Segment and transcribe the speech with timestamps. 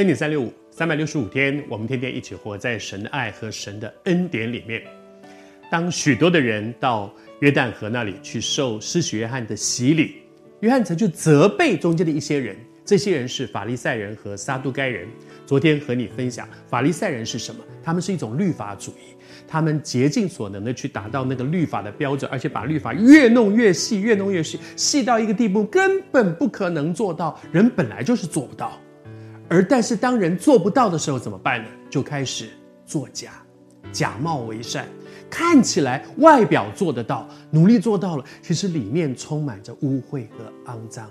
[0.00, 4.82] 恩典三六五，三百六十五天，我们天天一起活在神的爱和神的恩典里面。
[5.70, 10.22] 当许多的人到约旦河那里去受施洗约翰的洗礼，
[10.60, 15.06] 约翰曾就责备中间的一些人，这些人是法利赛人和撒都该人。
[15.44, 17.62] 昨天和你分享，法利赛人是什么？
[17.82, 19.14] 他们是一种律法主义，
[19.46, 28.80] 他们竭尽所能的去达到那个律法的标准，而且把律法越弄越细，越弄越细，细到一个地步根本不可能做到，人本来就是做不到。
[29.50, 31.68] 而但是当人做不到的时候怎么办呢？
[31.90, 32.50] 就开始
[32.86, 33.32] 作假，
[33.90, 34.86] 假冒为善，
[35.28, 41.10] 看起来外表做得到，努力做到了，其实里面充满着污秽和肮脏。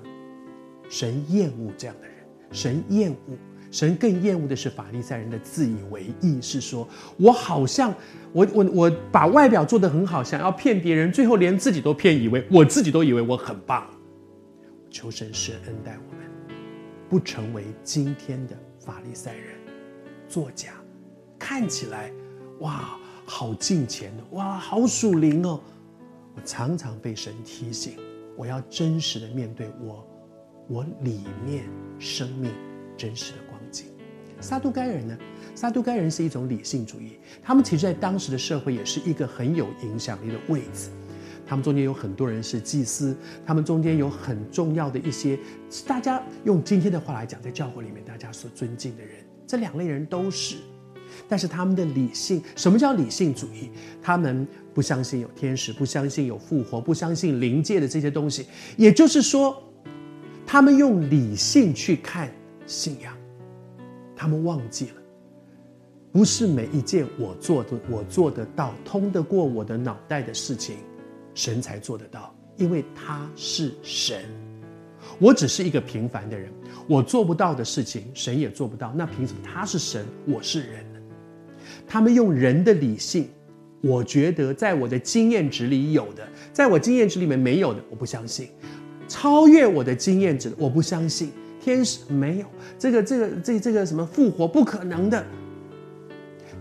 [0.90, 2.16] 神厌恶这样的人，
[2.50, 3.34] 神厌恶，
[3.72, 6.88] 神更厌恶的是法利赛人的自以为意，是说
[7.18, 7.94] 我好像
[8.31, 13.86] 我我我把外表做得很好，想要骗别人，最后连自己都骗以为我自己都以为我很棒。
[14.90, 16.28] 求神施恩待我们。
[17.10, 19.58] 不成为今天的法利赛人，
[20.28, 20.74] 作假，
[21.40, 22.12] 看起来，
[22.60, 25.60] 哇，好敬虔的，哇，好属灵哦。
[26.36, 27.98] 我常常被神提醒，
[28.38, 30.08] 我要真实的面对我，
[30.68, 32.52] 我里面生命
[32.96, 33.88] 真实的光景。
[34.40, 35.18] 撒都该人呢？
[35.56, 40.92] 撒都该人是一种理性主义，他们其实在当时的社会也是一个很有影响力的位置。
[41.50, 45.36] 他们中间有很多人是祭司，他们中间有很重要的一些，
[45.88, 49.16] 大家用今天的话来讲，在教会里面大家所尊敬的人，
[49.47, 50.58] 这两类人都是。
[51.28, 53.72] 但是他们的理性，什么叫理性主义？
[54.00, 58.45] 他们不相信有天使，不相信有复活，不相信灵界的这些东西。
[58.78, 59.59] 也就是说，
[60.45, 62.31] 他们用理性去看
[62.67, 63.11] 信仰，
[64.16, 65.02] 他们忘记了，
[66.11, 70.78] 不是每一件我做的，我做得到，通得过我的脑袋的事情。
[71.39, 74.25] 神才做得到，因为他是神，
[75.19, 76.51] 我只是一个平凡的人，
[76.85, 78.91] 我做不到的事情，神也做不到。
[78.94, 81.00] 那凭什么他是神，我是人呢？
[81.88, 83.29] 他们用人的理性，
[83.79, 88.50] 我觉得在我的经验值里有的，在我经验值里面没有的，我不相信。
[89.07, 91.31] 超越我的经验值，我不相信。
[91.61, 92.45] 天使没有
[92.77, 95.25] 这个，这个，这这个什么复活不可能的，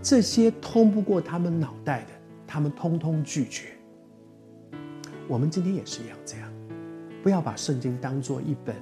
[0.01, 2.13] 这些通不过他们脑袋的，
[2.47, 3.73] 他们通通拒绝。
[5.29, 6.51] 我们今天也是一样，这样，
[7.21, 8.75] 不要把圣经当做一本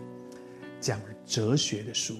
[0.79, 2.15] 讲哲学的书，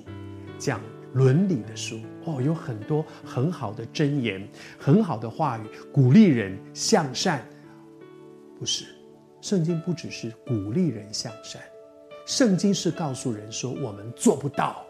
[0.59, 0.81] 讲
[1.13, 4.45] 伦理的书哦，有很多很好的箴言，
[4.77, 5.61] 很好的话语，
[5.93, 7.47] 鼓励人向善。
[8.59, 8.83] 不是，
[9.39, 11.61] 圣经不只是鼓励人向善，
[12.25, 14.85] 圣经是告诉人说我们做不到，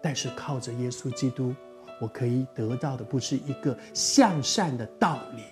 [0.00, 1.52] 但是靠着耶稣基督，
[2.00, 5.42] 我可以得到的不是一个向善的道理。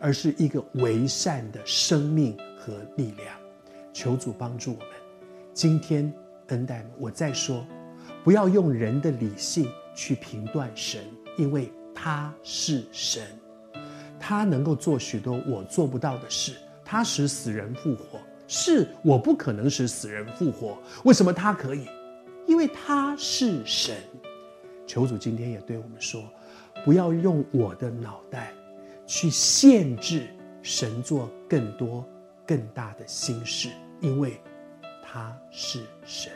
[0.00, 3.36] 而是一个为善的生命和力量，
[3.92, 4.88] 求主帮助我们。
[5.52, 6.12] 今天
[6.48, 7.64] 恩待我再说，
[8.24, 11.02] 不要用人的理性去评断神，
[11.36, 13.22] 因为他是神，
[14.18, 16.54] 他能够做许多我做不到的事。
[16.84, 18.18] 他使死人复活，
[18.48, 20.76] 是我不可能使死人复活。
[21.04, 21.86] 为什么他可以？
[22.46, 23.94] 因为他是神。
[24.86, 26.24] 求主今天也对我们说，
[26.84, 28.52] 不要用我的脑袋。
[29.10, 30.28] 去限制
[30.62, 32.06] 神做更多、
[32.46, 33.68] 更大的心事，
[34.00, 34.40] 因为
[35.04, 36.30] 他是神。